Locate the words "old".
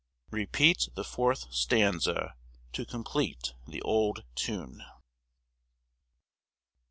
3.83-4.23